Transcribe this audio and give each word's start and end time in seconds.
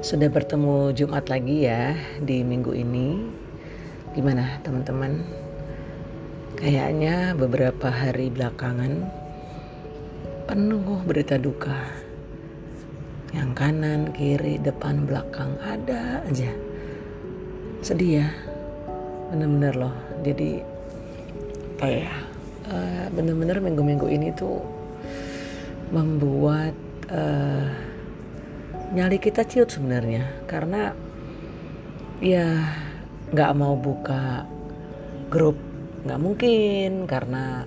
Sudah 0.00 0.32
bertemu 0.32 0.96
Jumat 0.96 1.28
lagi 1.28 1.68
ya 1.68 1.92
di 2.24 2.40
minggu 2.40 2.72
ini. 2.72 3.20
Gimana 4.16 4.56
teman-teman? 4.64 5.20
Kayaknya 6.56 7.36
beberapa 7.36 7.92
hari 7.92 8.32
belakangan 8.32 9.04
penuh 10.48 11.04
berita 11.04 11.36
duka. 11.36 11.84
Yang 13.36 13.50
kanan, 13.52 14.00
kiri, 14.16 14.56
depan, 14.64 15.04
belakang 15.04 15.60
ada 15.60 16.24
aja. 16.24 16.48
Sedih 17.84 18.24
ya. 18.24 18.28
Bener-bener 19.28 19.76
loh. 19.76 19.96
Jadi 20.24 20.64
apa 21.76 21.86
ya? 21.92 22.12
Uh, 22.72 23.04
bener-bener 23.12 23.60
minggu-minggu 23.60 24.08
ini 24.08 24.32
tuh 24.32 24.64
membuat 25.92 26.72
uh, 27.12 27.89
nyali 28.90 29.22
kita 29.22 29.46
ciut 29.46 29.70
sebenarnya 29.70 30.26
karena 30.50 30.90
ya 32.18 32.58
nggak 33.30 33.52
mau 33.54 33.78
buka 33.78 34.42
grup 35.30 35.54
nggak 36.02 36.20
mungkin 36.20 37.06
karena 37.06 37.62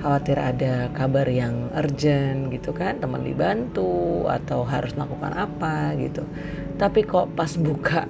khawatir 0.00 0.40
ada 0.40 0.88
kabar 0.96 1.28
yang 1.28 1.68
urgent 1.76 2.50
gitu 2.50 2.72
kan 2.72 2.98
teman 2.98 3.22
dibantu 3.22 4.24
atau 4.26 4.64
harus 4.64 4.96
melakukan 4.96 5.36
apa 5.36 5.92
gitu. 6.00 6.24
Tapi 6.80 7.04
kok 7.04 7.36
pas 7.36 7.52
buka 7.60 8.08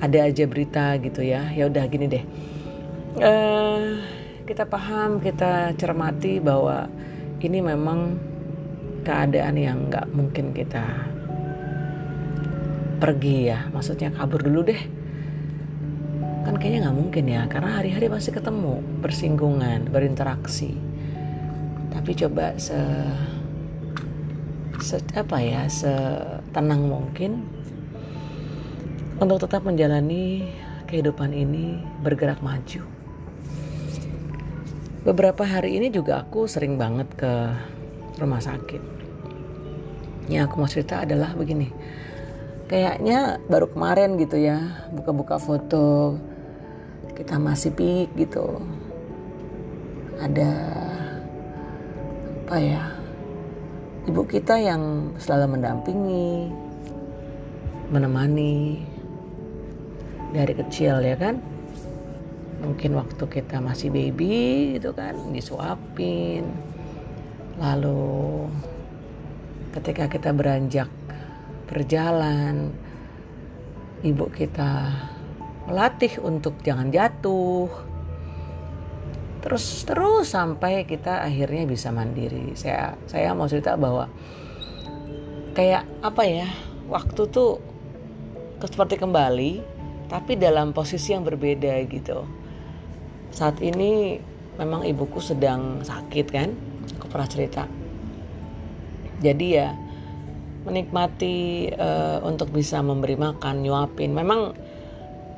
ada 0.00 0.18
aja 0.24 0.48
berita 0.48 0.96
gitu 0.96 1.20
ya. 1.20 1.52
Ya 1.52 1.68
udah 1.68 1.84
gini 1.92 2.08
deh. 2.08 2.24
Uh, 3.20 4.00
kita 4.48 4.64
paham 4.64 5.20
kita 5.20 5.76
cermati 5.76 6.40
bahwa 6.40 6.88
ini 7.44 7.60
memang 7.60 8.16
keadaan 9.04 9.54
yang 9.60 9.92
nggak 9.92 10.08
mungkin 10.16 10.56
kita 10.56 11.15
pergi 12.96 13.52
ya. 13.52 13.68
Maksudnya 13.70 14.12
kabur 14.12 14.40
dulu 14.42 14.72
deh. 14.72 14.80
Kan 16.46 16.56
kayaknya 16.56 16.88
nggak 16.88 16.98
mungkin 16.98 17.24
ya 17.26 17.42
karena 17.50 17.70
hari-hari 17.82 18.06
masih 18.06 18.32
ketemu 18.32 18.80
bersinggungan 19.02 19.90
berinteraksi. 19.90 20.78
Tapi 21.90 22.10
coba 22.14 22.54
se, 22.54 22.78
se 24.78 24.96
apa 25.18 25.42
ya 25.42 25.66
setenang 25.66 26.86
mungkin 26.86 27.42
untuk 29.18 29.42
tetap 29.42 29.64
menjalani 29.64 30.46
kehidupan 30.86 31.34
ini 31.34 31.82
bergerak 32.04 32.38
maju. 32.44 32.84
Beberapa 35.06 35.46
hari 35.46 35.78
ini 35.78 35.90
juga 35.90 36.22
aku 36.22 36.50
sering 36.50 36.78
banget 36.78 37.06
ke 37.14 37.32
rumah 38.18 38.42
sakit. 38.42 38.82
Yang 40.26 40.42
aku 40.50 40.54
mau 40.58 40.70
cerita 40.70 41.06
adalah 41.06 41.30
begini 41.38 41.70
kayaknya 42.66 43.38
baru 43.46 43.70
kemarin 43.70 44.18
gitu 44.18 44.36
ya 44.38 44.58
buka-buka 44.90 45.38
foto. 45.38 46.18
Kita 47.14 47.40
masih 47.40 47.72
pik 47.72 48.12
gitu. 48.18 48.60
Ada 50.20 50.52
apa 52.46 52.56
ya 52.62 52.82
ibu 54.06 54.22
kita 54.22 54.54
yang 54.58 55.14
selalu 55.18 55.58
mendampingi 55.58 56.54
menemani 57.90 58.82
dari 60.34 60.52
kecil 60.52 61.00
ya 61.02 61.16
kan. 61.16 61.38
Mungkin 62.66 62.98
waktu 62.98 63.24
kita 63.30 63.62
masih 63.62 63.94
baby 63.94 64.76
gitu 64.76 64.90
kan 64.90 65.14
disuapin. 65.30 66.50
Lalu 67.56 68.44
ketika 69.72 70.08
kita 70.08 70.32
beranjak 70.32 70.88
berjalan. 71.66 72.72
Ibu 74.06 74.26
kita 74.30 74.94
melatih 75.66 76.22
untuk 76.22 76.62
jangan 76.62 76.94
jatuh. 76.94 77.68
Terus 79.42 79.86
terus 79.86 80.26
sampai 80.34 80.86
kita 80.86 81.22
akhirnya 81.22 81.66
bisa 81.66 81.90
mandiri. 81.94 82.54
Saya 82.58 82.98
saya 83.06 83.34
mau 83.34 83.46
cerita 83.46 83.78
bahwa 83.78 84.10
kayak 85.54 85.86
apa 86.02 86.22
ya 86.26 86.48
waktu 86.90 87.30
tuh 87.30 87.58
seperti 88.62 88.98
kembali 88.98 89.62
tapi 90.06 90.38
dalam 90.38 90.70
posisi 90.70 91.14
yang 91.14 91.26
berbeda 91.26 91.82
gitu. 91.90 92.26
Saat 93.34 93.58
ini 93.62 94.18
memang 94.58 94.86
ibuku 94.86 95.18
sedang 95.18 95.82
sakit 95.82 96.26
kan? 96.30 96.50
Aku 96.98 97.10
pernah 97.10 97.26
cerita. 97.26 97.66
Jadi 99.22 99.46
ya 99.56 99.85
menikmati 100.66 101.70
uh, 101.70 102.18
untuk 102.26 102.50
bisa 102.50 102.82
memberi 102.82 103.14
makan, 103.14 103.62
nyuapin. 103.62 104.10
Memang 104.10 104.50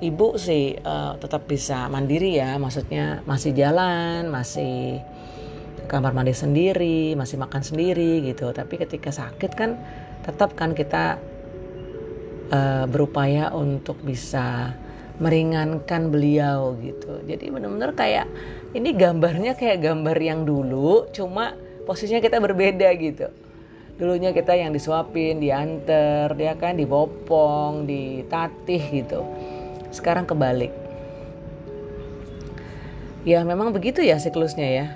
ibu 0.00 0.40
sih 0.40 0.72
uh, 0.80 1.20
tetap 1.20 1.44
bisa 1.44 1.86
mandiri 1.92 2.40
ya, 2.40 2.56
maksudnya 2.56 3.20
masih 3.28 3.52
jalan, 3.52 4.32
masih 4.32 5.04
kamar 5.84 6.16
mandi 6.16 6.32
sendiri, 6.32 7.12
masih 7.12 7.36
makan 7.36 7.60
sendiri 7.60 8.24
gitu. 8.24 8.48
Tapi 8.56 8.80
ketika 8.80 9.12
sakit 9.12 9.52
kan 9.52 9.76
tetap 10.24 10.56
kan 10.56 10.72
kita 10.72 11.20
uh, 12.48 12.88
berupaya 12.88 13.52
untuk 13.52 14.00
bisa 14.00 14.72
meringankan 15.20 16.08
beliau 16.08 16.72
gitu. 16.80 17.20
Jadi 17.28 17.52
benar-benar 17.52 17.92
kayak 17.92 18.26
ini 18.72 18.96
gambarnya 18.96 19.60
kayak 19.60 19.84
gambar 19.84 20.16
yang 20.16 20.48
dulu, 20.48 21.10
cuma 21.12 21.52
posisinya 21.84 22.22
kita 22.22 22.40
berbeda 22.40 22.88
gitu 22.96 23.47
dulunya 23.98 24.30
kita 24.30 24.54
yang 24.54 24.70
disuapin 24.70 25.42
diantar 25.42 26.30
dia 26.38 26.54
kan 26.54 26.78
dibopong 26.78 27.84
ditatih 27.84 28.82
gitu. 29.02 29.26
Sekarang 29.90 30.24
kebalik. 30.24 30.70
Ya 33.26 33.42
memang 33.42 33.74
begitu 33.74 34.00
ya 34.00 34.22
siklusnya 34.22 34.68
ya. 34.70 34.86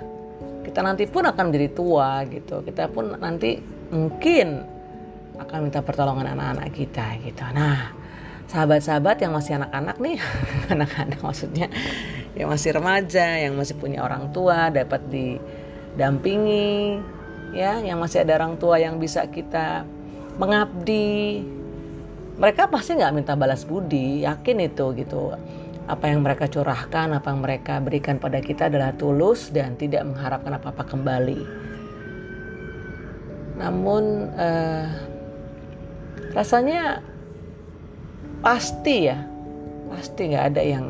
Kita 0.63 0.79
nanti 0.79 1.03
pun 1.05 1.27
akan 1.27 1.51
menjadi 1.51 1.69
tua 1.75 2.23
gitu. 2.31 2.63
Kita 2.63 2.87
pun 2.87 3.19
nanti 3.19 3.59
mungkin 3.91 4.63
akan 5.35 5.67
minta 5.67 5.83
pertolongan 5.83 6.31
anak-anak 6.31 6.71
kita 6.71 7.19
gitu. 7.19 7.43
Nah 7.51 7.91
sahabat-sahabat 8.47 9.19
yang 9.19 9.35
masih 9.35 9.59
anak-anak 9.59 9.97
nih 9.99 10.17
anak-anak 10.73 11.19
maksudnya 11.25 11.67
yang 12.37 12.53
masih 12.53 12.77
remaja 12.77 13.41
yang 13.41 13.57
masih 13.57 13.73
punya 13.81 14.05
orang 14.05 14.29
tua 14.29 14.69
dapat 14.69 15.01
didampingi 15.09 17.01
ya 17.53 17.79
yang 17.79 18.01
masih 18.01 18.25
ada 18.25 18.41
orang 18.41 18.57
tua 18.57 18.81
yang 18.81 18.97
bisa 18.97 19.23
kita 19.29 19.85
mengabdi. 20.41 21.45
Mereka 22.33 22.65
pasti 22.73 22.97
nggak 22.97 23.13
minta 23.13 23.37
balas 23.37 23.61
budi 23.61 24.25
yakin 24.25 24.57
itu 24.65 24.89
gitu. 24.97 25.37
Apa 25.85 26.09
yang 26.09 26.25
mereka 26.25 26.49
curahkan 26.49 27.13
apa 27.13 27.29
yang 27.29 27.45
mereka 27.45 27.77
berikan 27.77 28.17
pada 28.17 28.41
kita 28.41 28.73
adalah 28.73 28.89
tulus 28.97 29.53
dan 29.53 29.77
tidak 29.77 30.01
mengharapkan 30.09 30.57
apa-apa 30.57 30.83
kembali. 30.89 31.41
Namun 33.61 34.33
eh, 34.33 34.85
rasanya 36.33 37.05
pasti 38.41 39.13
ya 39.13 39.21
pasti 39.93 40.33
nggak 40.33 40.45
ada 40.57 40.61
yang 40.65 40.85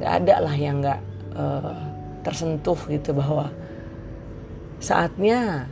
nggak 0.00 0.12
ada 0.24 0.34
lah 0.40 0.56
yang 0.56 0.80
nggak 0.80 1.00
eh, 1.36 1.76
tersentuh 2.24 2.80
gitu 2.88 3.12
bahwa 3.12 3.52
saatnya 4.80 5.68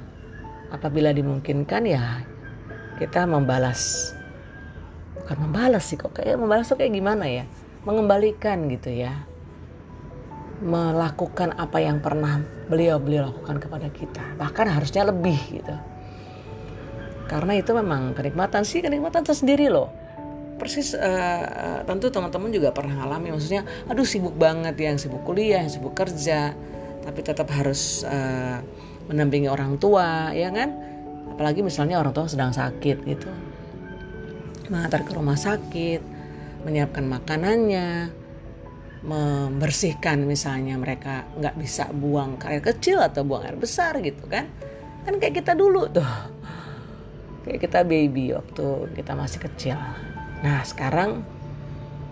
apabila 0.68 1.10
dimungkinkan 1.16 1.88
ya 1.88 2.22
kita 3.00 3.24
membalas. 3.24 4.12
Bukan 5.16 5.48
membalas 5.48 5.88
sih 5.88 5.96
kok 5.96 6.12
kayak 6.12 6.36
membalas 6.36 6.68
tuh 6.68 6.76
kayak 6.76 6.92
gimana 6.92 7.24
ya? 7.24 7.44
Mengembalikan 7.88 8.68
gitu 8.68 8.92
ya. 8.92 9.24
Melakukan 10.60 11.54
apa 11.56 11.78
yang 11.78 12.02
pernah 12.02 12.42
beliau 12.68 13.00
beliau 13.00 13.32
lakukan 13.32 13.56
kepada 13.62 13.88
kita. 13.88 14.24
Bahkan 14.36 14.66
harusnya 14.68 15.08
lebih 15.08 15.38
gitu. 15.50 15.76
Karena 17.28 17.60
itu 17.60 17.70
memang 17.76 18.16
kenikmatan 18.16 18.64
sih 18.64 18.80
kenikmatan 18.80 19.24
tersendiri 19.24 19.68
loh. 19.68 19.92
Persis 20.58 20.90
uh, 20.96 21.86
tentu 21.86 22.10
teman-teman 22.10 22.50
juga 22.50 22.74
pernah 22.74 23.06
alami 23.06 23.30
maksudnya 23.30 23.62
aduh 23.86 24.02
sibuk 24.02 24.34
banget 24.34 24.74
ya, 24.74 24.90
yang 24.90 24.98
sibuk 24.98 25.22
kuliah 25.22 25.62
yang 25.62 25.70
sibuk 25.70 25.94
kerja. 25.94 26.56
Tapi 27.04 27.20
tetap 27.22 27.46
harus 27.54 28.02
uh, 28.04 28.58
mendampingi 29.08 29.48
orang 29.48 29.80
tua 29.80 30.30
ya 30.36 30.52
kan? 30.52 30.76
Apalagi 31.34 31.64
misalnya 31.64 31.98
orang 31.98 32.12
tua 32.12 32.28
sedang 32.28 32.52
sakit 32.52 32.96
gitu. 33.08 33.28
Mengantar 34.68 35.02
ke 35.02 35.12
rumah 35.16 35.36
sakit 35.36 36.18
menyiapkan 36.66 37.06
makanannya 37.06 38.10
membersihkan 38.98 40.26
misalnya 40.26 40.74
mereka 40.74 41.22
nggak 41.38 41.54
bisa 41.54 41.86
buang 41.94 42.34
air 42.42 42.58
kecil 42.58 42.98
atau 42.98 43.22
buang 43.22 43.46
air 43.46 43.54
besar 43.54 43.96
gitu 44.02 44.26
kan? 44.26 44.50
Kan 45.06 45.22
kayak 45.22 45.40
kita 45.40 45.54
dulu 45.54 45.86
tuh. 45.88 46.10
Kayak 47.46 47.70
kita 47.70 47.80
baby 47.86 48.34
waktu 48.34 48.66
kita 48.98 49.14
masih 49.14 49.40
kecil. 49.46 49.78
Nah 50.42 50.60
sekarang 50.66 51.22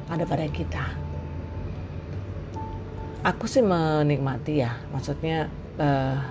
ada 0.07 0.23
pada 0.23 0.47
kita. 0.47 0.85
Aku 3.27 3.51
sih 3.51 3.67
menikmati 3.67 4.63
ya 4.63 4.79
maksudnya 4.95 5.51
uh, 5.83 6.23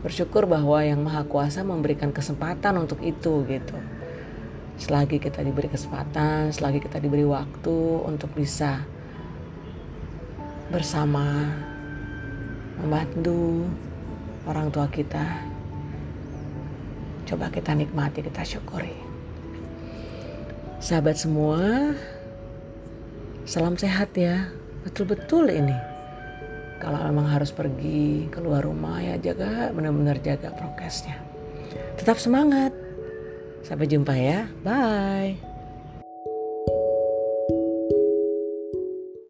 bersyukur 0.00 0.46
bahwa 0.46 0.78
yang 0.84 1.02
maha 1.02 1.26
kuasa 1.26 1.66
memberikan 1.66 2.14
kesempatan 2.14 2.78
untuk 2.78 3.02
itu 3.02 3.42
gitu 3.46 3.76
selagi 4.78 5.18
kita 5.18 5.42
diberi 5.42 5.66
kesempatan, 5.66 6.54
selagi 6.54 6.78
kita 6.78 7.02
diberi 7.02 7.26
waktu 7.26 7.78
untuk 8.06 8.30
bisa 8.38 8.86
bersama 10.70 11.50
membantu 12.78 13.66
orang 14.46 14.70
tua 14.70 14.86
kita. 14.86 15.42
Coba 17.26 17.50
kita 17.50 17.74
nikmati, 17.74 18.22
kita 18.24 18.40
syukuri. 18.46 18.94
Sahabat 20.78 21.18
semua, 21.18 21.92
salam 23.44 23.74
sehat 23.74 24.14
ya. 24.14 24.48
Betul-betul 24.86 25.50
ini. 25.50 25.97
Kalau 26.78 26.98
memang 27.10 27.26
harus 27.26 27.50
pergi 27.50 28.30
keluar 28.30 28.62
rumah 28.62 29.02
ya 29.02 29.18
jaga 29.18 29.74
benar-benar 29.74 30.22
jaga 30.22 30.54
prokesnya. 30.54 31.18
Tetap 31.98 32.22
semangat. 32.22 32.70
Sampai 33.66 33.90
jumpa 33.90 34.14
ya. 34.14 34.46
Bye. 34.62 35.47